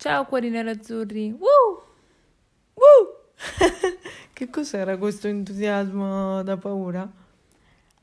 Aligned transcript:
Ciao 0.00 0.26
cuori 0.26 0.48
nerazzurri. 0.48 1.36
Woo! 1.36 1.82
Uh! 2.74 3.34
che 4.32 4.48
cos'era 4.48 4.96
questo 4.96 5.26
entusiasmo 5.26 6.40
da 6.44 6.56
paura? 6.56 7.10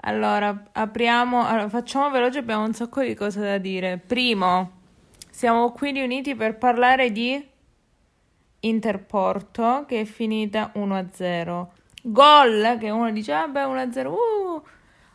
Allora, 0.02 0.66
apriamo, 0.74 1.48
allora, 1.48 1.70
facciamo 1.70 2.10
veloce, 2.10 2.40
abbiamo 2.40 2.66
un 2.66 2.74
sacco 2.74 3.02
di 3.02 3.14
cose 3.14 3.40
da 3.40 3.58
dire. 3.60 3.98
Primo, 4.06 4.72
siamo 5.30 5.72
qui 5.72 5.94
riuniti 5.94 6.36
per 6.36 6.58
parlare 6.58 7.14
di 7.14 7.42
Interporto 8.60 9.86
che 9.88 10.02
è 10.02 10.04
finita 10.04 10.74
1-0. 10.76 11.68
Gol, 12.02 12.78
che 12.78 12.90
uno 12.90 13.10
dice, 13.12 13.32
vabbè, 13.32 13.62
ah, 13.62 13.68
1-0, 13.68 14.08
uh! 14.08 14.62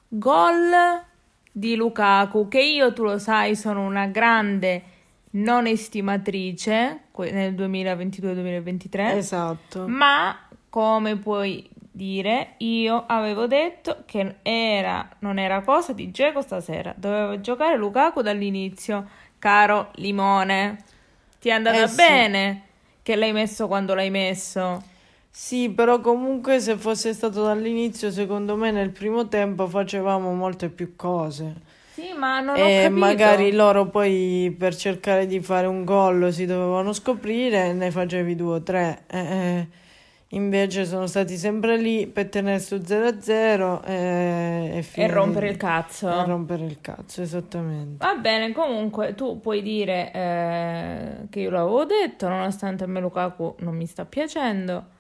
Gol 0.09 1.05
di 1.53 1.77
Lukaku, 1.77 2.49
che 2.49 2.63
io, 2.63 2.95
tu 2.95 3.03
lo 3.03 3.19
sai, 3.19 3.55
sono 3.55 3.85
una 3.85 4.07
grande 4.07 4.99
non 5.31 5.67
estimatrice 5.67 7.03
nel 7.31 7.55
2022-2023. 7.55 9.17
Esatto. 9.17 9.87
Ma, 9.87 10.37
come 10.69 11.17
puoi 11.17 11.69
dire, 11.93 12.55
io 12.59 13.05
avevo 13.07 13.47
detto 13.47 14.03
che 14.07 14.37
era, 14.43 15.09
non 15.21 15.39
era 15.39 15.61
cosa 15.63 15.93
di 15.93 16.11
Geco 16.11 16.41
stasera, 16.41 16.95
doveva 16.97 17.41
giocare 17.41 17.77
Lukaku 17.77 18.23
dall'inizio, 18.23 19.09
caro 19.39 19.91
Limone. 19.97 20.79
Ti 21.41 21.49
è 21.49 21.53
andata 21.53 21.83
Eh, 21.83 21.89
sì. 21.89 21.97
bene 21.97 22.63
che 23.03 23.17
l'hai 23.17 23.33
messo 23.33 23.67
quando 23.67 23.95
l'hai 23.95 24.11
messo. 24.11 24.83
Sì, 25.33 25.71
però 25.71 26.01
comunque 26.01 26.59
se 26.61 26.77
fosse 26.77 27.13
stato 27.15 27.43
dall'inizio, 27.45 28.11
secondo 28.11 28.57
me 28.57 28.71
nel 28.73 28.91
primo 28.91 29.29
tempo 29.29 29.69
facevamo 29.69 30.35
molte 30.35 30.69
più 30.69 30.97
cose. 30.97 31.55
Sì, 32.01 32.15
ma 32.17 32.41
non 32.41 32.57
e 32.57 32.89
magari 32.89 33.53
loro 33.53 33.87
poi 33.87 34.55
per 34.59 34.75
cercare 34.75 35.27
di 35.27 35.41
fare 35.41 35.67
un 35.67 35.85
gol 35.85 36.33
si 36.33 36.47
dovevano 36.47 36.95
scoprire 36.95 37.67
e 37.67 37.73
ne 37.75 37.91
facevi 37.91 38.35
due 38.35 38.55
o 38.55 38.63
tre. 38.63 39.03
Eh, 39.07 39.19
eh, 39.19 39.69
invece 40.29 40.87
sono 40.87 41.07
stati 41.07 41.37
sempre 41.37 41.77
lì 41.77 42.07
per 42.07 42.31
tenere 42.31 42.59
su 42.59 42.77
0-0 42.77 43.85
e, 43.85 44.71
e, 44.73 44.79
E 44.79 44.83
finire 44.83 45.13
rompere 45.13 45.49
il 45.51 45.57
cazzo. 45.59 46.09
E 46.09 46.25
rompere 46.25 46.65
il 46.65 46.79
cazzo, 46.81 47.21
esattamente. 47.21 48.03
Va 48.03 48.15
bene, 48.15 48.53
comunque 48.53 49.15
tu 49.15 49.39
puoi 49.39 49.61
dire 49.61 50.11
eh, 50.11 51.27
che 51.29 51.41
io 51.41 51.51
l'avevo 51.51 51.85
detto, 51.85 52.29
nonostante 52.29 52.85
a 52.85 52.87
me 52.87 53.01
Lukaku 53.01 53.57
non 53.59 53.77
mi 53.77 53.85
sta 53.85 54.07
piacendo. 54.07 54.99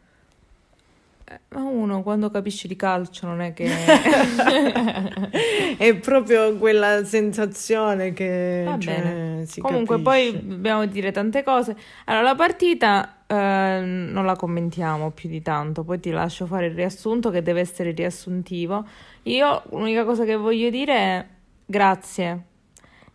Eh, 1.30 1.38
Ma 1.50 1.62
uno 1.62 2.02
quando 2.02 2.28
capisce 2.28 2.66
di 2.66 2.74
calcio 2.74 3.26
non 3.26 3.40
è 3.40 3.52
che... 3.52 3.70
È 5.78 5.94
proprio 5.96 6.56
quella 6.56 7.04
sensazione 7.04 8.12
che 8.12 8.64
Va 8.66 8.78
cioè, 8.78 9.00
bene. 9.00 9.46
Comunque 9.60 10.02
capisce. 10.02 10.32
poi 10.32 10.48
dobbiamo 10.48 10.84
dire 10.86 11.12
tante 11.12 11.44
cose. 11.44 11.76
Allora, 12.06 12.24
la 12.24 12.34
partita 12.34 13.22
eh, 13.26 13.80
non 13.84 14.26
la 14.26 14.34
commentiamo 14.34 15.12
più 15.12 15.28
di 15.28 15.40
tanto, 15.40 15.84
poi 15.84 16.00
ti 16.00 16.10
lascio 16.10 16.46
fare 16.46 16.66
il 16.66 16.74
riassunto 16.74 17.30
che 17.30 17.42
deve 17.42 17.60
essere 17.60 17.92
riassuntivo. 17.92 18.84
Io 19.22 19.62
l'unica 19.70 20.04
cosa 20.04 20.24
che 20.24 20.34
voglio 20.34 20.68
dire 20.68 20.94
è 20.94 21.24
grazie. 21.64 22.42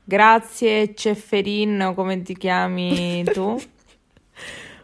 Grazie 0.04 0.96
Cefferin, 0.96 1.92
come 1.94 2.22
ti 2.22 2.38
chiami 2.38 3.24
tu, 3.34 3.60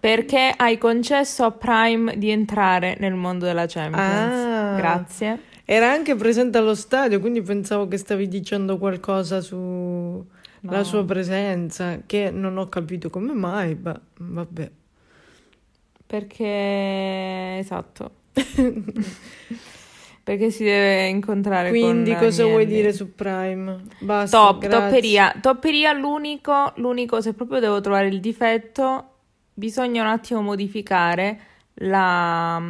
perché 0.01 0.51
hai 0.57 0.77
concesso 0.79 1.43
a 1.45 1.51
Prime 1.51 2.17
di 2.17 2.31
entrare 2.31 2.97
nel 2.99 3.13
mondo 3.13 3.45
della 3.45 3.67
Champions. 3.67 4.33
Ah. 4.33 4.75
Grazie. 4.75 5.39
Era 5.63 5.91
anche 5.91 6.15
presente 6.15 6.57
allo 6.57 6.73
stadio, 6.75 7.19
quindi 7.19 7.41
pensavo 7.43 7.87
che 7.87 7.97
stavi 7.97 8.27
dicendo 8.27 8.77
qualcosa 8.79 9.39
sulla 9.41 10.23
No. 10.61 10.83
sua 10.83 11.05
presenza, 11.05 11.99
che 12.05 12.29
non 12.31 12.57
ho 12.57 12.67
capito 12.67 13.09
come 13.11 13.33
mai, 13.33 13.77
ma 13.81 13.97
vabbè. 14.17 14.71
Perché 16.07 17.57
esatto. 17.59 18.11
Perché 20.23 20.51
si 20.51 20.63
deve 20.63 21.07
incontrare 21.07 21.69
Quindi 21.69 22.13
cosa 22.15 22.43
vuoi 22.43 22.63
Agnelli. 22.63 22.75
dire 22.75 22.93
su 22.93 23.15
Prime? 23.15 23.81
Basta, 23.99 24.37
Top, 24.37 24.59
grazie. 24.59 24.79
topperia. 24.79 25.35
Topperia 25.41 25.93
l'unico, 25.93 26.73
l'unico, 26.75 27.21
se 27.21 27.33
proprio 27.33 27.59
devo 27.59 27.81
trovare 27.81 28.07
il 28.07 28.19
difetto, 28.19 29.10
bisogna 29.53 30.01
un 30.03 30.09
attimo 30.09 30.41
modificare 30.41 31.39
la, 31.75 32.61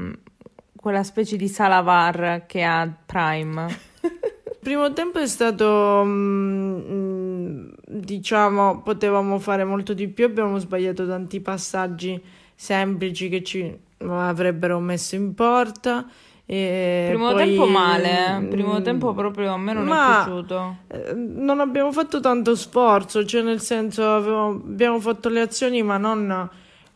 quella 0.76 1.04
specie 1.04 1.38
di 1.38 1.48
salavar 1.48 2.46
che 2.48 2.64
ha 2.64 2.92
Prime. 3.06 3.68
Il 4.02 4.58
primo 4.60 4.92
tempo 4.94 5.20
è 5.20 5.28
stato, 5.28 6.04
mm, 6.06 6.80
mm, 6.92 7.70
diciamo, 7.88 8.82
potevamo 8.82 9.40
fare 9.40 9.64
molto 9.64 9.94
di 9.94 10.08
più, 10.08 10.26
abbiamo 10.26 10.58
sbagliato 10.58 11.08
tanti 11.08 11.40
passaggi 11.40 12.22
semplici 12.56 13.30
che 13.30 13.44
ci 13.44 13.78
avrebbero 14.00 14.80
messo 14.80 15.16
in 15.16 15.34
porta. 15.34 16.08
E 16.46 17.06
Primo 17.10 17.32
poi, 17.32 17.46
tempo 17.46 17.66
male, 17.66 18.38
eh. 18.38 18.48
Primo 18.48 18.80
mm, 18.80 18.84
tempo 18.84 19.14
proprio 19.14 19.54
a 19.54 19.58
me 19.58 19.74
non 19.74 19.88
è 19.88 19.90
piaciuto. 19.90 20.76
Eh, 20.88 21.14
Non 21.14 21.60
abbiamo 21.62 21.92
fatto 21.94 22.20
tanto 22.20 22.56
sforzo, 22.56 23.24
cioè 23.26 23.42
nel 23.42 23.62
senso 23.62 24.14
avevamo- 24.14 24.62
abbiamo 24.66 25.00
fatto 25.00 25.30
le 25.30 25.40
azioni 25.42 25.82
ma 25.82 25.98
non 25.98 26.50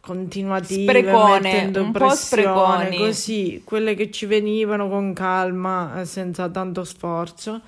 continuative, 0.05 0.83
Sprecone, 0.83 1.39
mettendo 1.41 1.81
un 1.81 1.91
po' 1.91 2.05
pressione, 2.05 2.43
spreconi. 2.43 2.97
così, 2.97 3.61
quelle 3.66 3.95
che 3.95 4.11
ci 4.11 4.27
venivano 4.27 4.88
con 4.88 5.13
calma, 5.13 5.99
eh, 5.99 6.05
senza 6.05 6.47
tanto 6.49 6.83
sforzo. 6.83 7.61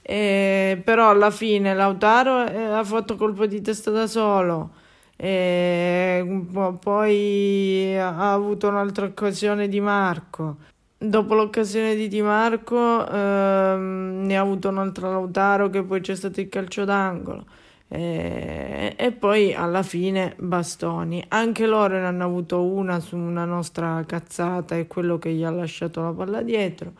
Eh, 0.00 0.80
però 0.84 1.10
alla 1.10 1.30
fine 1.30 1.74
Lautaro 1.74 2.46
eh, 2.46 2.56
ha 2.56 2.84
fatto 2.84 3.16
colpo 3.16 3.46
di 3.46 3.60
testa 3.60 3.90
da 3.90 4.06
solo. 4.06 4.70
E 5.16 6.46
po' 6.50 6.72
poi 6.74 7.96
ha 7.96 8.32
avuto 8.32 8.68
un'altra 8.68 9.06
occasione 9.06 9.68
di 9.68 9.80
Marco. 9.80 10.56
Dopo 10.98 11.34
l'occasione 11.34 11.94
di 11.94 12.08
Di 12.08 12.22
Marco 12.22 13.06
ehm, 13.06 14.22
ne 14.24 14.36
ha 14.36 14.40
avuto 14.40 14.68
un'altra 14.70 15.10
Lautaro 15.10 15.68
che 15.68 15.82
poi 15.82 16.00
c'è 16.00 16.14
stato 16.16 16.40
il 16.40 16.48
calcio 16.48 16.84
d'angolo. 16.84 17.44
E, 17.94 18.94
e 18.96 19.12
poi 19.12 19.54
alla 19.54 19.84
fine 19.84 20.34
bastoni. 20.36 21.24
Anche 21.28 21.64
loro 21.64 21.96
ne 21.96 22.06
hanno 22.06 22.24
avuto 22.24 22.64
una 22.64 22.98
su 22.98 23.16
una 23.16 23.44
nostra 23.44 24.02
cazzata 24.04 24.74
e 24.76 24.88
quello 24.88 25.16
che 25.18 25.32
gli 25.32 25.44
ha 25.44 25.50
lasciato 25.50 26.02
la 26.02 26.10
palla 26.10 26.42
dietro. 26.42 26.94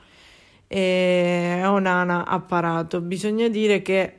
E 0.68 1.62
Onana 1.64 2.26
ha 2.26 2.38
parato. 2.40 3.00
Bisogna 3.00 3.48
dire 3.48 3.82
che 3.82 4.18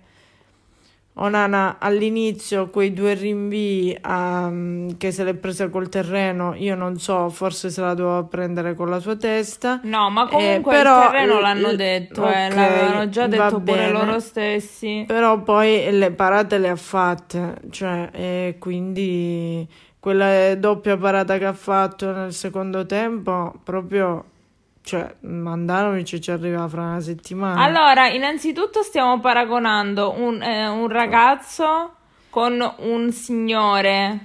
Onana 1.18 1.78
all'inizio 1.80 2.70
quei 2.70 2.92
due 2.92 3.14
rinvii 3.14 3.98
ehm, 4.06 4.98
che 4.98 5.12
se 5.12 5.24
l'è 5.24 5.34
presa 5.34 5.70
col 5.70 5.88
terreno, 5.88 6.54
io 6.56 6.76
non 6.76 7.00
so, 7.00 7.30
forse 7.30 7.70
se 7.70 7.80
la 7.80 7.94
doveva 7.94 8.24
prendere 8.24 8.76
con 8.76 8.90
la 8.90 9.00
sua 9.00 9.16
testa. 9.16 9.80
No, 9.84 10.10
ma 10.10 10.28
comunque 10.28 10.74
Eh, 10.74 10.78
però- 10.78 11.04
il 11.06 11.12
terreno 11.12 11.40
l'hanno 11.40 11.74
detto, 11.74 12.28
eh, 12.28 12.48
ok, 12.48 12.56
l'avevano 12.56 13.08
già 13.10 13.28
detto 13.28 13.60
pure 13.62 13.78
bene. 13.78 13.92
loro 13.92 14.20
stessi. 14.20 15.06
Però 15.08 15.42
poi 15.42 15.88
le 15.98 16.12
parate 16.12 16.58
le 16.58 16.68
ha 16.70 16.76
fatte, 16.76 17.60
cioè, 17.70 18.10
e 18.12 18.56
quindi 18.60 19.66
quella 19.98 20.54
doppia 20.56 20.98
parata 20.98 21.38
che 21.38 21.46
ha 21.46 21.54
fatto 21.54 22.12
nel 22.12 22.34
secondo 22.34 22.86
tempo, 22.86 23.54
proprio, 23.64 24.24
cioè, 24.86 25.16
Mandanovic 25.22 26.20
ci 26.20 26.30
arriva 26.30 26.68
fra 26.68 26.82
una 26.84 27.00
settimana. 27.00 27.60
Allora, 27.60 28.08
innanzitutto 28.08 28.84
stiamo 28.84 29.20
paragonando 29.20 30.14
un, 30.16 30.40
eh, 30.44 30.68
un 30.68 30.88
ragazzo 30.88 31.96
con 32.30 32.74
un 32.78 33.12
signore. 33.12 34.20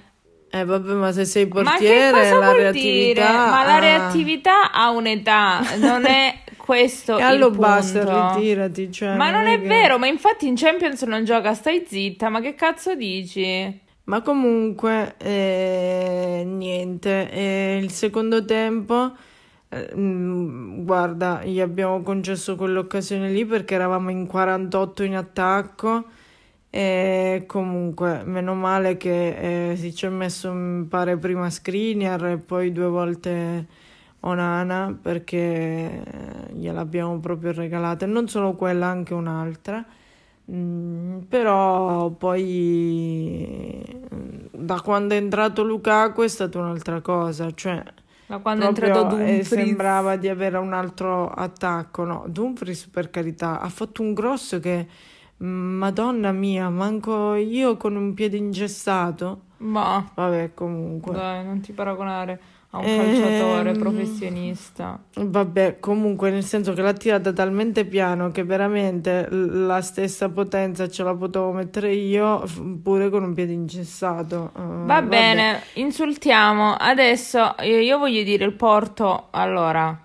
Eh 0.51 0.65
vabbè, 0.65 0.93
ma 0.93 1.13
se 1.13 1.25
sei 1.25 1.49
portiere, 1.49 2.11
cosa 2.11 2.39
la 2.39 2.47
vuol 2.51 2.61
reattività... 2.61 3.23
dire? 3.23 3.33
Ma 3.33 3.65
la 3.65 3.75
ah. 3.77 3.79
reattività 3.79 4.71
ha 4.71 4.91
un'età, 4.91 5.61
non 5.79 6.05
è 6.05 6.41
questo 6.59 7.17
E 7.17 7.23
punto. 7.39 7.51
basta, 7.53 8.35
ritirati, 8.35 8.93
cioè, 8.93 9.17
Ma 9.17 9.31
non 9.31 9.47
è 9.47 9.59
che- 9.59 9.67
vero, 9.67 9.99
ma 9.99 10.09
infatti 10.09 10.47
in 10.47 10.57
Champions 10.57 11.01
non 11.03 11.25
gioca, 11.25 11.55
stai 11.55 11.85
zitta, 11.87 12.29
ma 12.29 12.41
che 12.41 12.55
cazzo 12.55 12.95
dici? 12.95 13.81
Ma 14.05 14.21
comunque, 14.21 15.15
eh, 15.19 16.43
niente, 16.45 17.31
eh, 17.31 17.79
il 17.81 17.91
secondo 17.93 18.45
tempo, 18.45 19.13
eh, 19.73 19.93
mm, 19.97 20.85
guarda, 20.85 21.45
gli 21.45 21.61
abbiamo 21.61 22.03
concesso 22.03 22.57
quell'occasione 22.57 23.31
lì 23.31 23.45
perché 23.47 23.75
eravamo 23.75 24.11
in 24.11 24.27
48 24.27 25.03
in 25.05 25.15
attacco 25.17 26.05
e 26.71 27.45
comunque, 27.47 28.23
meno 28.25 28.55
male 28.55 28.97
che 28.97 29.71
eh, 29.73 29.77
si 29.77 29.95
ci 29.95 30.07
è 30.07 30.09
messo, 30.09 30.53
mi 30.53 30.85
pare, 30.87 31.17
prima 31.19 31.49
Skriniar 31.51 32.27
e 32.27 32.39
poi 32.39 32.73
due 32.73 32.87
volte 32.87 33.67
Onana 34.21 34.97
perché 35.01 36.03
gliel'abbiamo 36.53 37.19
proprio 37.21 37.53
regalata 37.53 38.05
e 38.05 38.09
non 38.09 38.29
solo 38.29 38.55
quella, 38.55 38.87
anche 38.87 39.15
un'altra. 39.15 39.85
Mm, 40.53 41.21
però 41.29 42.11
poi 42.11 43.85
mm, 44.15 44.47
da 44.51 44.81
quando 44.81 45.15
è 45.15 45.17
entrato 45.17 45.63
Lukaku 45.63 46.23
è 46.23 46.29
stata 46.29 46.59
un'altra 46.59 47.01
cosa, 47.01 47.51
cioè 47.55 47.83
Ma 48.31 48.39
quando 48.39 48.69
è 48.69 48.73
proprio, 48.73 48.95
entrato 48.95 49.17
eh, 49.19 49.25
Dumfries 49.27 49.49
sembrava 49.49 50.17
di 50.17 50.29
avere 50.29 50.57
un 50.59 50.73
altro 50.73 51.29
attacco, 51.29 52.05
no, 52.05 52.25
Dumfries 52.29 52.87
per 52.87 53.11
carità 53.11 53.59
ha 53.61 53.69
fatto 53.69 54.03
un 54.03 54.15
grosso 54.15 54.61
che 54.61 54.87
Madonna 55.39 56.33
mia, 56.33 56.69
manco 56.69 57.35
io 57.35 57.77
con 57.77 57.97
un 57.97 58.15
piede 58.15 58.37
ingessato. 58.37 59.43
Ma 59.59 60.11
Vabbè, 60.15 60.55
comunque. 60.55 61.13
dai, 61.13 61.45
non 61.45 61.61
ti 61.61 61.73
paragonare 61.73 62.41
a 62.73 62.79
un 62.79 62.85
Ehm, 62.85 62.97
calciatore 63.21 63.73
professionista. 63.73 64.99
Vabbè, 65.15 65.79
comunque, 65.81 66.31
nel 66.31 66.45
senso 66.45 66.73
che 66.73 66.83
l'ha 66.83 66.93
tirata 66.93 67.33
talmente 67.33 67.85
piano 67.85 68.31
che 68.31 68.45
veramente 68.45 69.27
la 69.31 69.81
stessa 69.81 70.29
potenza 70.29 70.89
ce 70.89 71.03
la 71.03 71.15
potevo 71.15 71.53
mettere 71.53 71.93
io 71.93 72.45
pure 72.83 73.11
con 73.11 73.25
un 73.25 73.35
piede 73.35 73.53
ingessato. 73.53 74.53
Eh, 74.57 74.61
Va 74.61 74.85
vabbè. 74.85 75.07
bene, 75.09 75.61
insultiamo. 75.75 76.75
Adesso 76.79 77.57
io, 77.63 77.79
io 77.81 77.99
voglio 77.99 78.23
dire 78.23 78.45
il 78.45 78.55
Porto. 78.55 79.27
Allora, 79.31 79.99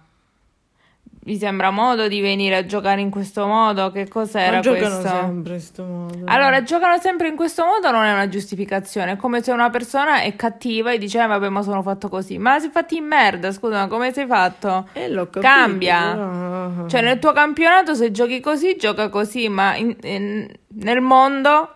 vi 1.26 1.40
sembra 1.40 1.72
modo 1.72 2.08
di 2.08 2.22
venire 2.22 2.56
a 2.56 2.66
giocare 2.68 3.02
in 3.02 3.10
questo 3.10 3.48
modo? 3.48 3.90
Che 3.92 4.08
cos'era 4.08 4.58
Ma 4.58 4.60
giocano 4.62 4.96
questo? 5.00 5.08
sempre 5.10 5.54
in 5.56 5.60
sto 5.60 5.84
modo. 5.84 6.20
Allora, 6.26 6.62
giocano 6.62 7.00
sempre 7.00 7.28
in 7.30 7.36
questo 7.36 7.66
modo 7.66 7.90
non 7.90 8.04
è 8.04 8.12
una 8.14 8.28
giustificazione. 8.28 9.14
È 9.14 9.16
come 9.16 9.42
se 9.42 9.52
una 9.52 9.72
persona 9.72 10.22
è 10.22 10.36
cattiva 10.36 10.92
e 10.92 11.00
dice, 11.00 11.20
"Eh, 11.24 11.26
vabbè, 11.26 11.50
ma 11.50 11.64
sono 11.64 11.82
fatto 11.82 12.10
così. 12.10 12.38
Ma 12.38 12.60
sei 12.60 12.70
fatti 12.70 12.98
in 12.98 13.06
merda, 13.06 13.52
scusa, 13.52 13.80
ma 13.80 13.88
come 13.88 14.14
sei 14.14 14.28
fatto? 14.28 14.88
Eh, 14.94 15.10
l'ho 15.10 15.24
capito, 15.26 15.40
Cambia. 15.42 16.12
però- 16.12 16.88
Cioè, 16.88 17.02
nel 17.02 17.18
tuo 17.18 17.32
campionato, 17.32 17.96
se 17.96 18.12
giochi 18.12 18.40
così, 18.40 18.76
gioca 18.78 19.10
così, 19.10 19.50
ma 19.50 19.76
in- 19.76 19.96
in- 20.04 20.48
nel 20.76 21.02
mondo 21.02 21.70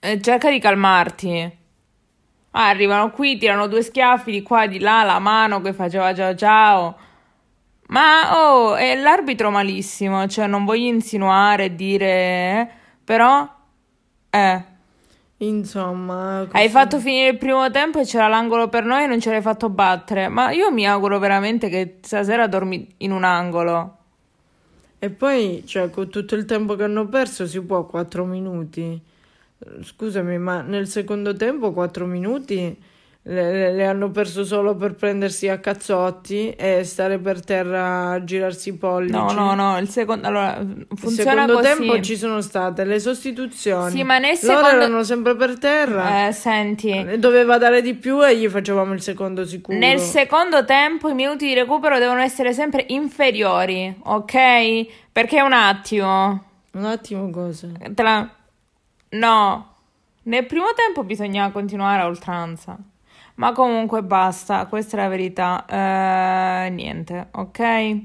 eh, 0.00 0.20
cerca 0.20 0.50
di 0.50 0.58
calmarti. 0.58 1.58
Ah, 2.52 2.68
arrivano 2.68 3.10
qui, 3.10 3.38
tirano 3.38 3.68
due 3.68 3.80
schiaffi 3.82 4.30
di 4.32 4.42
qua, 4.42 4.66
di 4.66 4.80
là, 4.80 5.02
la 5.02 5.18
mano 5.18 5.60
che 5.62 5.72
faceva 5.72 6.12
ciao 6.14 6.34
ciao. 6.34 6.96
Ma, 7.90 8.38
oh, 8.38 8.76
è 8.76 8.94
l'arbitro 8.94 9.50
malissimo, 9.50 10.26
cioè 10.28 10.46
non 10.46 10.64
voglio 10.64 10.86
insinuare 10.86 11.64
e 11.64 11.74
dire, 11.74 12.06
eh, 12.06 12.68
però, 13.04 13.48
eh, 14.30 14.64
Insomma, 15.42 16.40
hai 16.40 16.46
così. 16.48 16.68
fatto 16.68 16.98
finire 16.98 17.28
il 17.30 17.38
primo 17.38 17.70
tempo 17.70 17.98
e 17.98 18.04
c'era 18.04 18.28
l'angolo 18.28 18.68
per 18.68 18.84
noi 18.84 19.04
e 19.04 19.06
non 19.06 19.20
ce 19.20 19.30
l'hai 19.30 19.40
fatto 19.40 19.70
battere. 19.70 20.28
Ma 20.28 20.50
io 20.50 20.70
mi 20.70 20.86
auguro 20.86 21.18
veramente 21.18 21.70
che 21.70 21.96
stasera 22.02 22.46
dormi 22.46 22.86
in 22.98 23.10
un 23.10 23.24
angolo. 23.24 23.96
E 24.98 25.08
poi, 25.08 25.62
cioè, 25.66 25.88
con 25.88 26.10
tutto 26.10 26.34
il 26.34 26.44
tempo 26.44 26.76
che 26.76 26.82
hanno 26.84 27.06
perso, 27.06 27.46
si 27.46 27.58
può 27.62 27.86
4 27.86 28.24
minuti. 28.26 29.00
Scusami, 29.82 30.36
ma 30.38 30.60
nel 30.60 30.86
secondo 30.88 31.34
tempo 31.34 31.72
4 31.72 32.04
minuti 32.04 32.76
le, 33.22 33.72
le- 33.72 33.84
hanno 33.86 34.10
perso 34.10 34.44
solo 34.44 34.74
per 34.74 34.94
prendersi 34.94 35.46
a 35.48 35.58
cazzotti 35.58 36.50
e 36.52 36.84
stare 36.84 37.18
per 37.18 37.44
terra 37.44 38.12
a 38.12 38.24
girarsi 38.24 38.70
i 38.70 38.72
pollici. 38.74 39.12
No, 39.12 39.30
no, 39.32 39.54
no, 39.54 39.76
il 39.78 39.88
secondo, 39.90 40.26
allora, 40.26 40.58
funziona 40.94 41.30
secondo 41.42 41.54
così. 41.60 41.66
tempo 41.66 42.00
ci 42.00 42.16
sono 42.16 42.40
state 42.40 42.84
le 42.84 42.98
sostituzioni. 42.98 43.90
Sì, 43.90 44.02
ma 44.04 44.18
nel 44.18 44.38
Loro 44.42 44.56
secondo- 44.64 44.84
erano 44.84 45.02
sempre 45.04 45.36
per 45.36 45.58
terra. 45.58 46.28
Eh, 46.28 46.32
senti, 46.32 46.90
E 46.90 47.18
Doveva 47.18 47.58
dare 47.58 47.82
di 47.82 47.94
più 47.94 48.24
e 48.24 48.36
gli 48.38 48.48
facevamo 48.48 48.94
il 48.94 49.02
secondo 49.02 49.44
sicuro. 49.44 49.76
nel 49.76 49.98
secondo 49.98 50.64
tempo 50.64 51.08
i 51.10 51.14
minuti 51.14 51.46
di 51.46 51.54
recupero 51.54 51.98
devono 51.98 52.20
essere 52.20 52.54
sempre 52.54 52.84
inferiori, 52.88 53.94
ok? 54.02 54.86
Perché 55.12 55.42
un 55.42 55.52
attimo, 55.52 56.42
Un 56.72 56.84
attimo 56.86 57.28
cosa? 57.30 57.68
la- 57.96 58.28
no, 59.10 59.74
nel 60.22 60.46
primo 60.46 60.72
tempo 60.74 61.04
bisogna 61.04 61.50
continuare 61.50 62.00
a 62.02 62.06
oltranza. 62.06 62.78
Ma 63.40 63.52
comunque 63.52 64.02
basta, 64.02 64.66
questa 64.66 64.98
è 64.98 65.00
la 65.00 65.08
verità. 65.08 65.64
Eh, 65.64 66.68
niente, 66.68 67.28
ok? 67.30 67.98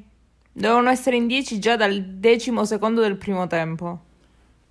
Devono 0.53 0.89
essere 0.89 1.17
in 1.17 1.27
10 1.27 1.59
già 1.59 1.75
dal 1.75 2.01
decimo 2.01 2.63
secondo 2.63 3.01
del 3.01 3.17
primo 3.17 3.45
tempo. 3.45 3.99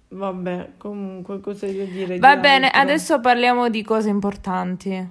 Vabbè, 0.08 0.70
comunque 0.78 1.40
cosa 1.40 1.66
devo 1.66 1.84
dire? 1.84 2.18
Va 2.18 2.38
bene, 2.38 2.68
altro? 2.68 2.80
adesso 2.80 3.20
parliamo 3.20 3.68
di 3.68 3.82
cose 3.82 4.08
importanti. 4.08 5.06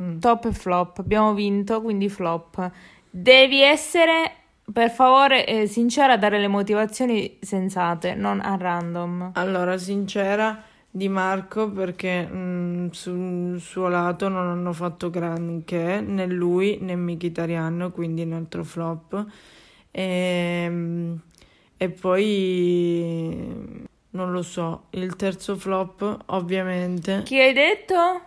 Mm. 0.00 0.20
Top 0.20 0.44
e 0.44 0.52
flop. 0.52 1.00
Abbiamo 1.00 1.34
vinto, 1.34 1.82
quindi 1.82 2.08
flop. 2.08 2.70
Devi 3.10 3.60
essere, 3.60 4.30
per 4.72 4.92
favore, 4.92 5.44
eh, 5.46 5.66
sincera 5.66 6.12
a 6.12 6.16
dare 6.16 6.38
le 6.38 6.46
motivazioni 6.46 7.38
sensate, 7.40 8.14
non 8.14 8.38
a 8.40 8.54
random. 8.56 9.32
Allora, 9.34 9.76
sincera 9.78 10.70
di 10.94 11.08
Marco 11.08 11.70
perché 11.70 12.28
mm, 12.30 12.88
sul 12.90 13.58
suo 13.58 13.88
lato 13.88 14.28
non 14.28 14.46
hanno 14.46 14.74
fatto 14.74 15.08
granché 15.08 16.02
né 16.02 16.26
lui 16.26 16.76
né 16.82 16.94
Mkhitaryan, 16.94 17.90
quindi 17.94 18.22
un 18.22 18.34
altro 18.34 18.62
flop. 18.62 19.24
E, 19.90 21.16
e 21.78 21.88
poi 21.88 23.86
non 24.10 24.32
lo 24.32 24.42
so, 24.42 24.84
il 24.90 25.16
terzo 25.16 25.56
flop 25.56 26.24
ovviamente 26.26 27.22
Chi 27.24 27.40
hai 27.40 27.54
detto? 27.54 28.20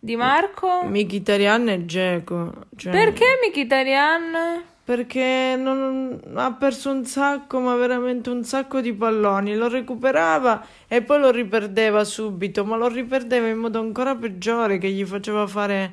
Di 0.00 0.16
Marco? 0.16 0.82
Mkhitaryan 0.84 1.68
e 1.68 1.84
Dzeko. 1.84 2.52
Cioè, 2.74 2.92
Perché 2.92 3.24
Mkhitaryan? 3.48 4.74
Perché 4.86 5.56
non, 5.58 6.20
ha 6.36 6.52
perso 6.52 6.92
un 6.92 7.04
sacco, 7.04 7.58
ma 7.58 7.74
veramente 7.74 8.30
un 8.30 8.44
sacco 8.44 8.80
di 8.80 8.92
palloni. 8.94 9.56
Lo 9.56 9.66
recuperava 9.68 10.64
e 10.86 11.02
poi 11.02 11.18
lo 11.18 11.30
riperdeva 11.32 12.04
subito, 12.04 12.64
ma 12.64 12.76
lo 12.76 12.86
riperdeva 12.86 13.48
in 13.48 13.58
modo 13.58 13.80
ancora 13.80 14.14
peggiore 14.14 14.78
che 14.78 14.88
gli 14.90 15.04
faceva 15.04 15.44
fare 15.48 15.92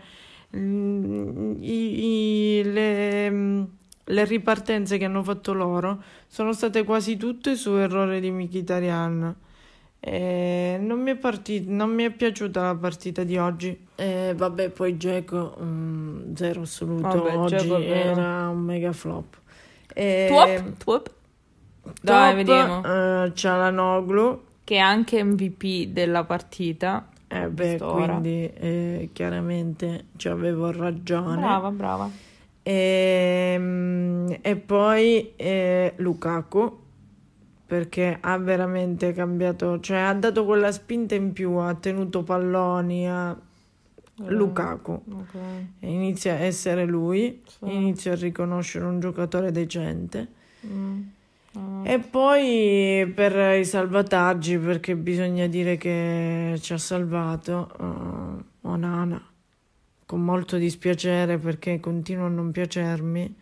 mm, 0.55 1.55
i- 1.63 2.59
i- 2.59 2.63
le, 2.71 3.29
le 4.03 4.25
ripartenze 4.25 4.97
che 4.99 5.05
hanno 5.05 5.23
fatto 5.23 5.53
loro. 5.53 6.03
Sono 6.27 6.53
state 6.53 6.83
quasi 6.83 7.17
tutte 7.17 7.55
su 7.55 7.71
errore 7.71 8.19
di 8.19 8.29
Mkhitaryan. 8.29 9.35
E 10.05 10.77
non 10.81 10.99
mi 10.99 11.11
è 11.11 11.15
parti- 11.15 11.63
non 11.65 11.89
mi 11.91 12.03
è 12.03 12.09
piaciuta 12.11 12.61
la 12.61 12.75
partita 12.75 13.23
di 13.23 13.37
oggi. 13.37 13.87
E 13.95 14.33
vabbè, 14.35 14.69
poi 14.69 14.97
Dzeko 14.97 15.55
mm, 15.61 16.33
zero 16.35 16.61
assoluto. 16.63 17.07
Vabbè, 17.23 17.37
oggi 17.37 17.67
vero. 17.69 17.83
era 17.83 18.49
un 18.49 18.59
mega 18.59 18.91
flop. 18.91 19.37
E 19.93 20.25
Tuop? 20.27 20.77
Tuop? 20.77 21.11
Dai, 22.01 22.27
top, 22.29 22.35
vediamo. 22.35 22.83
eh, 22.83 23.31
Cialanoglu. 23.33 24.41
Che 24.65 24.75
è 24.75 24.79
anche 24.79 25.23
MVP 25.23 25.87
della 25.93 26.25
partita. 26.25 27.07
Eh 27.29 27.47
beh, 27.47 27.77
quindi 27.79 28.51
eh, 28.53 29.09
chiaramente 29.13 30.07
ci 30.17 30.27
avevo 30.27 30.69
ragione. 30.71 31.37
Brava, 31.37 31.69
brava. 31.71 32.09
E, 32.61 33.55
mm, 33.57 34.31
e 34.41 34.55
poi 34.57 35.31
eh, 35.37 35.93
Lukaku 35.95 36.79
perché 37.73 38.19
ha 38.21 38.37
veramente 38.37 39.13
cambiato, 39.13 39.79
cioè 39.79 39.97
ha 39.97 40.13
dato 40.13 40.45
quella 40.45 40.71
spinta 40.71 41.15
in 41.15 41.33
più, 41.33 41.53
ha 41.53 41.73
tenuto 41.73 42.21
palloni, 42.21 43.09
ha... 43.09 43.35
Lukaku. 44.17 44.91
Ok. 45.11 45.33
E 45.79 45.91
Inizia 45.91 46.33
a 46.33 46.37
essere 46.41 46.85
lui, 46.85 47.41
Sì. 47.47 47.73
inizia 47.73 48.11
a 48.11 48.15
riconoscere 48.15 48.85
un 48.85 48.99
giocatore 48.99 49.51
decente. 49.51 50.27
Mm. 50.67 51.01
Ah. 51.53 51.81
E 51.89 51.97
poi 51.97 53.11
per 53.11 53.57
i 53.57 53.65
salvataggi, 53.65 54.59
perché 54.59 54.95
bisogna 54.95 55.47
dire 55.47 55.75
che 55.75 56.59
ci 56.61 56.73
ha 56.73 56.77
salvato 56.77 57.71
eh, 57.79 58.43
Onana, 58.67 59.19
con 60.05 60.23
molto 60.23 60.57
dispiacere 60.57 61.39
perché 61.39 61.79
continua 61.79 62.27
a 62.27 62.29
non 62.29 62.51
piacermi, 62.51 63.35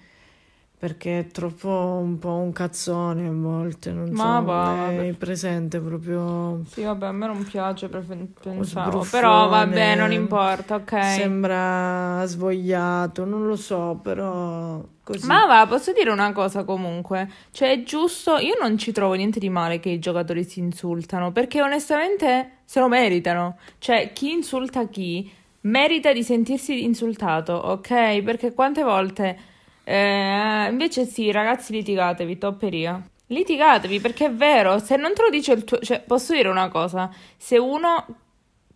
perché 0.81 1.19
è 1.19 1.27
troppo 1.27 1.69
un 1.69 2.17
po' 2.17 2.37
un 2.37 2.51
cazzone 2.51 3.27
a 3.27 3.31
volte, 3.31 3.91
non 3.91 4.09
Ma 4.09 4.37
so, 4.39 4.45
va, 4.45 4.89
è 4.89 5.13
presente 5.13 5.79
proprio... 5.79 6.63
Sì, 6.65 6.81
vabbè, 6.81 7.05
a 7.05 7.11
me 7.11 7.27
non 7.27 7.43
piace, 7.43 7.87
pensavo. 7.87 9.05
Però 9.11 9.47
vabbè, 9.47 9.93
non 9.93 10.11
importa, 10.11 10.77
ok. 10.77 11.03
Sembra 11.03 12.23
svogliato, 12.25 13.25
non 13.25 13.45
lo 13.45 13.55
so, 13.57 13.99
però 14.01 14.83
così. 15.03 15.27
Ma 15.27 15.45
va, 15.45 15.67
posso 15.67 15.93
dire 15.93 16.09
una 16.09 16.31
cosa 16.31 16.63
comunque. 16.63 17.29
Cioè, 17.51 17.73
è 17.73 17.83
giusto, 17.83 18.37
io 18.37 18.55
non 18.59 18.75
ci 18.79 18.91
trovo 18.91 19.13
niente 19.13 19.37
di 19.37 19.49
male 19.49 19.79
che 19.79 19.89
i 19.89 19.99
giocatori 19.99 20.43
si 20.43 20.61
insultano, 20.61 21.31
perché 21.31 21.61
onestamente 21.61 22.61
se 22.65 22.79
lo 22.79 22.87
meritano. 22.87 23.57
Cioè, 23.77 24.13
chi 24.13 24.31
insulta 24.31 24.87
chi 24.87 25.31
merita 25.61 26.11
di 26.11 26.23
sentirsi 26.23 26.83
insultato, 26.83 27.53
ok? 27.53 28.23
Perché 28.23 28.51
quante 28.55 28.81
volte... 28.81 29.37
eh, 29.83 30.67
invece 30.69 31.05
sì, 31.05 31.31
ragazzi, 31.31 31.71
litigatevi, 31.73 32.37
topperia. 32.37 33.01
Litigatevi, 33.27 33.99
perché 33.99 34.25
è 34.25 34.31
vero, 34.31 34.79
se 34.79 34.95
non 34.97 35.13
te 35.13 35.21
lo 35.23 35.29
dice 35.29 35.53
il 35.53 35.63
tuo... 35.63 35.79
Cioè, 35.79 36.01
posso 36.01 36.33
dire 36.33 36.49
una 36.49 36.69
cosa? 36.69 37.09
Se 37.37 37.57
uno 37.57 38.05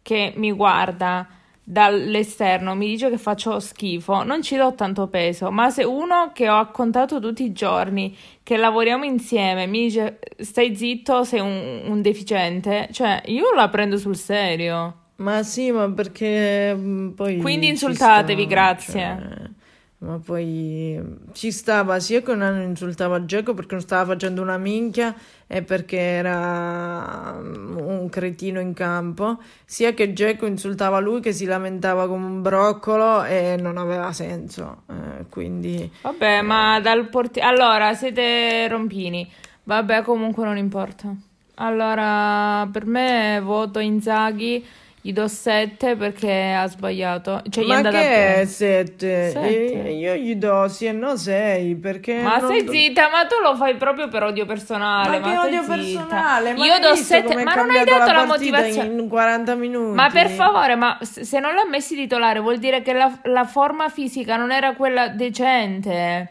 che 0.02 0.34
mi 0.36 0.52
guarda 0.52 1.28
dall'esterno 1.68 2.76
mi 2.76 2.86
dice 2.86 3.10
che 3.10 3.18
faccio 3.18 3.60
schifo, 3.60 4.24
non 4.24 4.44
ci 4.44 4.56
do 4.56 4.76
tanto 4.76 5.08
peso, 5.08 5.50
ma 5.50 5.72
se 5.72 5.84
uno 5.84 6.30
che 6.32 6.48
ho 6.48 6.70
contato 6.70 7.20
tutti 7.20 7.44
i 7.44 7.52
giorni, 7.52 8.16
che 8.44 8.56
lavoriamo 8.56 9.04
insieme, 9.04 9.66
mi 9.66 9.86
dice 9.86 10.20
stai 10.38 10.76
zitto, 10.76 11.24
sei 11.24 11.40
un, 11.40 11.82
un 11.86 12.02
deficiente, 12.04 12.88
cioè 12.92 13.22
io 13.26 13.52
la 13.54 13.68
prendo 13.70 13.98
sul 13.98 14.16
serio. 14.16 15.02
Ma 15.18 15.42
sì, 15.44 15.72
ma 15.72 15.90
perché 15.90 16.76
mm, 16.76 17.10
poi 17.12 17.38
Quindi 17.38 17.68
insultatevi, 17.70 18.44
sta, 18.44 18.50
grazie. 18.50 18.92
cioè, 18.92 19.50
ma 20.00 20.20
poi 20.24 21.02
ci 21.32 21.52
stava 21.52 22.00
sia 22.00 22.22
che 22.22 22.36
non 22.36 22.62
insultava 22.62 23.26
Geco 23.26 23.54
perché 23.54 23.76
non 23.76 23.84
stava 23.84 24.14
facendo 24.14 24.42
una 24.42 24.58
minchia 24.58 25.16
e 25.48 25.62
perché 25.64 25.98
era 25.98 27.38
un 27.40 28.08
cretino 28.10 28.60
in 28.60 28.74
campo, 28.74 29.40
sia 29.64 29.94
che 29.94 30.14
Geco 30.14 30.46
insultava 30.46 31.00
lui 31.00 31.22
che 31.22 31.32
si 31.32 31.46
lamentava 31.46 32.08
come 32.08 32.26
un 32.26 32.42
broccolo 32.42 33.24
e 33.24 33.56
non 33.60 33.78
aveva 33.78 34.12
senso. 34.12 34.84
Eh, 34.90 35.26
quindi 35.30 35.90
Vabbè, 36.02 36.42
ma 36.42 36.80
dal 36.82 37.08
portiere... 37.10 37.48
Allora, 37.48 37.94
siete 37.94 38.68
rompini. 38.68 39.30
Vabbè, 39.64 40.04
comunque 40.04 40.44
non 40.44 40.58
importa. 40.58 41.14
Allora, 41.56 42.68
per 42.72 42.86
me 42.86 43.40
voto 43.42 43.80
Inzaghi, 43.80 44.64
gli 45.06 45.14
do 45.14 45.28
7 45.28 45.96
perché 45.98 46.56
ha 46.58 46.66
sbagliato. 46.66 47.44
Cioè, 47.48 47.64
Ma 47.64 47.80
che 47.82 47.90
è 47.90 47.92
bene. 47.92 48.46
7? 48.48 49.30
Sette. 49.30 49.90
Io 49.92 50.16
gli 50.16 50.36
do 50.36 50.68
sì 50.68 50.88
e 50.88 50.94
no 50.94 51.16
6 51.16 51.76
perché 51.76 52.24
Ma 52.24 52.40
stai 52.40 52.66
zitta, 52.68 53.10
ma 53.12 53.28
tu 53.28 53.36
lo 53.44 53.56
fai 53.56 53.76
proprio 53.76 54.08
per 54.08 54.24
odio 54.24 54.48
personale. 54.48 55.20
Ma 55.20 55.28
che 55.30 55.36
stai 55.36 55.48
odio 55.48 55.62
zitta. 55.62 55.76
personale? 55.76 56.54
Ma 56.56 56.66
Io 56.66 56.80
do 56.80 56.90
visto 56.90 57.06
7, 57.06 57.28
com'è 57.28 57.44
ma 57.44 57.54
non 57.54 57.70
hai 57.70 57.84
dato 57.86 58.12
la, 58.12 58.24
partita 58.26 58.26
motivazione. 58.26 59.02
in 59.02 59.08
40 59.08 59.54
minuti. 59.56 59.96
Ma 59.96 60.10
per 60.10 60.30
favore, 60.30 60.74
ma 60.76 60.98
se 61.02 61.24
se 61.24 61.40
non 61.40 61.54
l'ha 61.54 61.68
messi 61.70 61.94
titolare 61.96 62.40
vuol 62.40 62.58
dire 62.58 62.82
che 62.82 62.94
la, 62.94 63.12
la 63.26 63.44
forma 63.46 63.90
fisica 63.90 64.38
non 64.38 64.52
era 64.52 64.74
quella 64.74 65.10
decente. 65.10 66.30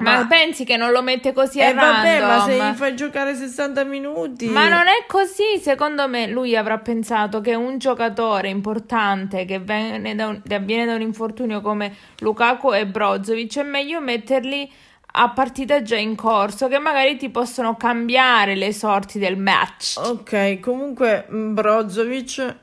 Ma, 0.00 0.18
Ma- 0.18 0.26
pensi 0.26 0.64
che 0.64 0.76
non 0.76 0.90
lo 0.92 1.02
mette 1.02 1.32
così 1.32 1.60
a 1.60 1.68
E 1.68 1.74
vabbè, 1.74 2.20
ma 2.20 2.40
se 2.40 2.56
gli 2.56 2.74
fai 2.74 2.96
giocare 2.96 3.34
60 3.34 3.84
minuti. 3.84 4.46
Ma 4.46 4.68
non 4.68 4.86
è 4.86 5.04
così, 5.06 5.58
secondo 5.60 6.08
me 6.08 6.26
lui 6.26 6.56
avrà 6.56 6.78
pensato 6.78 7.40
che 7.40 7.54
un 7.54 7.78
giocatore 7.78 8.48
importante 8.48 9.44
che 9.44 9.58
viene 9.58 10.14
da 10.14 10.28
un, 10.28 10.40
da- 10.44 10.58
viene 10.58 10.86
da 10.86 10.94
un 10.94 11.02
infortunio 11.02 11.60
come 11.60 11.94
Lukaku 12.20 12.72
e 12.72 12.86
Brozovic 12.86 13.58
è 13.58 13.62
meglio 13.62 14.00
metterli 14.00 14.70
a 15.12 15.30
partita 15.30 15.82
già 15.82 15.96
in 15.96 16.14
corso 16.14 16.68
che 16.68 16.78
magari 16.78 17.16
ti 17.16 17.30
possono 17.30 17.76
cambiare 17.76 18.54
le 18.54 18.72
sorti 18.72 19.18
del 19.18 19.36
match. 19.36 19.98
Ok, 19.98 20.60
comunque 20.60 21.26
mm, 21.30 21.54
Brozovic 21.54 22.56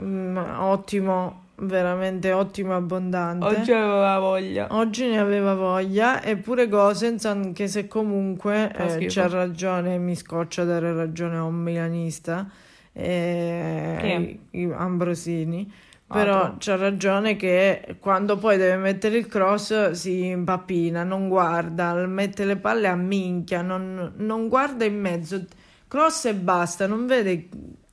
mm, 0.00 0.36
ottimo, 0.58 1.41
veramente 1.62 2.32
ottimo 2.32 2.74
abbondante. 2.76 3.44
Oggi 3.46 3.72
aveva 3.72 4.18
voglia. 4.18 4.66
Oggi 4.70 5.06
ne 5.08 5.18
aveva 5.18 5.54
voglia, 5.54 6.22
eppure 6.22 6.68
Gosens, 6.68 7.24
anche 7.24 7.68
se 7.68 7.88
comunque 7.88 8.70
eh, 8.96 9.06
c'ha 9.08 9.28
ragione, 9.28 9.98
mi 9.98 10.14
scoccia 10.16 10.64
dare 10.64 10.92
ragione 10.94 11.36
a 11.36 11.42
un 11.44 11.54
milanista, 11.56 12.48
eh, 12.92 14.38
i- 14.50 14.70
Ambrosini, 14.74 15.70
però 16.06 16.54
c'ha 16.58 16.76
ragione 16.76 17.36
che 17.36 17.96
quando 18.00 18.36
poi 18.36 18.56
deve 18.58 18.76
mettere 18.76 19.16
il 19.16 19.26
cross 19.26 19.92
si 19.92 20.26
impappina, 20.26 21.04
non 21.04 21.28
guarda, 21.28 21.94
mette 22.06 22.44
le 22.44 22.56
palle 22.56 22.88
a 22.88 22.94
minchia, 22.96 23.62
non, 23.62 24.12
non 24.16 24.48
guarda 24.48 24.84
in 24.84 24.98
mezzo, 25.00 25.42
cross 25.88 26.26
e 26.26 26.34
basta, 26.34 26.86
non 26.86 27.06
vede 27.06 27.48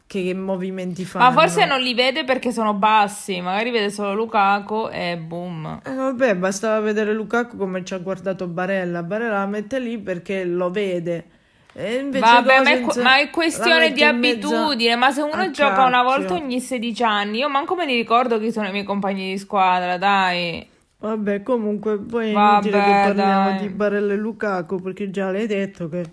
che 0.09 0.33
movimenti 0.33 1.05
fanno. 1.05 1.25
Ma 1.25 1.31
forse 1.31 1.65
non 1.65 1.81
li 1.81 1.93
vede 1.93 2.23
perché 2.23 2.51
sono 2.51 2.73
bassi, 2.73 3.41
magari 3.41 3.69
vede 3.69 3.91
solo 3.91 4.15
Lukaku 4.15 4.89
e 4.91 5.17
boom. 5.17 5.81
Eh, 5.85 5.93
vabbè, 5.93 6.35
bastava 6.35 6.79
vedere 6.79 7.13
Lukaku 7.13 7.57
come 7.57 7.85
ci 7.85 7.93
ha 7.93 7.99
guardato 7.99 8.47
Barella. 8.47 9.03
Barella 9.03 9.37
la 9.37 9.45
mette 9.45 9.77
lì 9.77 9.99
perché 9.99 10.45
lo 10.45 10.71
vede. 10.71 11.25
Vabbè, 11.73 12.63
ma 12.63 12.71
è, 12.71 12.81
que- 12.81 13.01
ma 13.03 13.19
è 13.19 13.29
questione 13.29 13.91
di 13.91 14.03
abitudine. 14.03 14.95
Ma 14.95 15.11
se 15.11 15.21
uno 15.21 15.51
gioca 15.51 15.85
una 15.85 16.01
cacchio. 16.01 16.03
volta 16.03 16.33
ogni 16.33 16.59
16 16.59 17.03
anni, 17.03 17.37
io 17.37 17.47
manco 17.49 17.75
me 17.75 17.85
li 17.85 17.93
ricordo 17.95 18.39
chi 18.39 18.51
sono 18.51 18.67
i 18.67 18.71
miei 18.71 18.83
compagni 18.85 19.29
di 19.29 19.37
squadra, 19.37 19.99
dai. 19.99 20.67
Vabbè, 20.97 21.43
comunque 21.43 21.99
poi 21.99 22.33
Vabbè, 22.33 22.69
parliamo 22.71 23.49
dai. 23.51 23.59
di 23.59 23.69
Barella 23.69 24.13
e 24.13 24.17
Lukaku 24.17 24.81
perché 24.81 25.11
già 25.11 25.29
l'hai 25.31 25.45
detto 25.47 25.87
che 25.87 26.03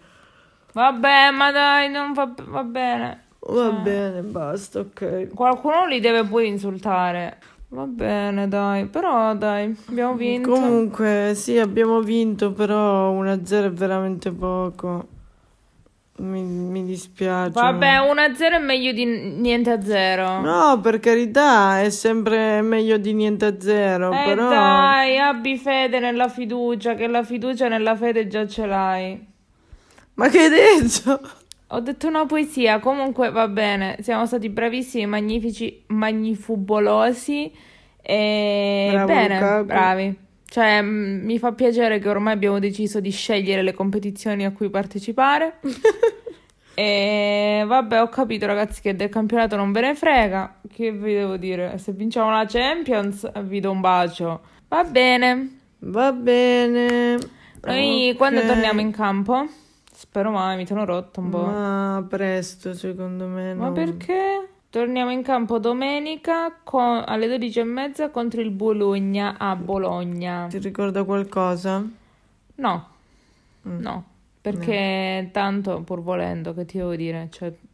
Vabbè, 0.73 1.31
ma 1.31 1.51
dai, 1.51 1.89
non 1.91 2.13
va, 2.13 2.31
va 2.37 2.63
bene. 2.63 3.26
Va 3.49 3.71
Cioè, 3.71 3.81
bene, 3.83 4.23
basta, 4.23 4.81
ok. 4.81 5.29
Qualcuno 5.35 5.87
li 5.87 6.01
deve 6.01 6.25
pure 6.25 6.47
insultare. 6.47 7.39
Va 7.69 7.85
bene, 7.85 8.47
dai. 8.49 8.87
Però, 8.87 9.35
dai, 9.35 9.77
abbiamo 9.89 10.15
vinto. 10.15 10.51
Comunque, 10.51 11.33
sì, 11.35 11.59
abbiamo 11.59 12.01
vinto, 12.01 12.53
però 12.53 13.13
1-0 13.13 13.65
è 13.65 13.71
veramente 13.73 14.31
poco. 14.31 15.09
Mi, 16.19 16.41
mi 16.43 16.85
dispiace. 16.85 17.51
Vabbè, 17.51 17.99
1-0 17.99 18.53
è 18.53 18.59
meglio 18.59 18.93
di 18.93 19.05
niente 19.05 19.71
a 19.71 19.83
0. 19.83 20.41
No, 20.41 20.81
per 20.81 20.99
carità, 20.99 21.83
è 21.83 21.91
sempre 21.91 22.63
meglio 22.63 22.97
di 22.97 23.13
niente 23.13 23.45
a 23.45 23.61
zero, 23.61 24.11
Eh 24.13 24.23
però... 24.25 24.49
dai, 24.49 25.19
abbi 25.19 25.59
fede 25.59 25.99
nella 25.99 26.29
fiducia, 26.29 26.95
che 26.95 27.07
la 27.07 27.23
fiducia 27.23 27.69
nella 27.69 27.97
fede 27.97 28.29
già 28.29 28.47
ce 28.47 28.65
l'hai. 28.65 29.27
Ma 30.15 30.29
che 30.29 30.39
hai 30.39 30.49
detto? 30.49 31.21
Ho 31.71 31.81
detto 31.81 32.07
una 32.07 32.25
poesia, 32.27 32.79
comunque 32.79 33.31
va 33.31 33.49
bene, 33.49 33.97
siamo 34.01 34.25
stati 34.27 34.49
bravissimi, 34.49 35.05
magnifici, 35.07 35.83
magnifubolosi 35.89 37.53
e 38.01 38.89
Bravo, 38.93 39.07
bene, 39.07 39.35
Lukaku. 39.35 39.65
bravi. 39.65 40.19
Cioè, 40.49 40.81
mi 40.81 41.39
fa 41.41 41.53
piacere 41.53 41.99
che 41.99 42.09
ormai 42.09 42.35
abbiamo 42.35 42.61
deciso 42.61 43.01
di 43.01 43.11
scegliere 43.11 43.63
le 43.63 43.75
competizioni 43.75 44.45
a 44.45 44.53
cui 44.53 44.71
partecipare. 44.71 45.59
e 46.75 47.65
vabbè, 47.67 48.01
ho 48.01 48.09
capito 48.09 48.47
ragazzi 48.47 48.81
che 48.81 48.95
del 48.95 49.09
campionato 49.09 49.57
non 49.57 49.73
ve 49.73 49.81
ne 49.81 49.95
frega. 49.97 50.61
Che 50.73 50.93
vi 50.93 51.15
devo 51.15 51.37
dire? 51.37 51.79
Se 51.79 51.91
vinciamo 51.93 52.31
la 52.31 52.45
Champions, 52.47 53.29
vi 53.43 53.59
do 53.59 53.73
un 53.73 53.81
bacio. 53.81 54.41
Va 54.69 54.85
bene. 54.85 55.59
Va 55.81 56.13
bene. 56.13 57.19
Noi 57.65 58.11
Ok. 58.11 58.17
quando 58.17 58.47
torniamo 58.47 58.81
in 58.81 58.93
campo? 58.93 59.47
Spero 59.99 60.31
mai, 60.31 60.57
mi 60.57 60.67
sono 60.67 60.85
rotto 60.85 61.21
un 61.21 61.31
po'. 61.31 61.43
Ma 61.47 62.05
presto, 62.07 62.75
secondo 62.75 63.27
me. 63.27 63.55
Ma 63.55 63.69
no. 63.69 63.73
perché? 63.73 64.47
Torniamo 64.69 65.11
in 65.11 65.23
campo 65.23 65.59
domenica 65.59 66.53
con- 66.63 67.03
alle 67.07 67.27
12.30 67.29 68.11
contro 68.11 68.43
il 68.43 68.51
Bologna 68.51 69.37
a 69.39 69.57
Bologna. 69.57 70.49
Ti 70.51 70.59
ricorda 70.59 71.03
qualcosa? 71.05 71.83
No, 72.57 72.89
Mm. 73.67 73.81
no, 73.81 74.05
perché 74.43 75.31
tanto 75.33 75.81
pur 75.81 76.03
volendo, 76.03 76.53
che 76.53 76.67
ti 76.67 76.77
devo 76.77 76.95
dire, 76.95 77.29
cioè 77.31 77.53